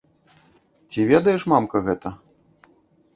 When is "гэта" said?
1.91-2.09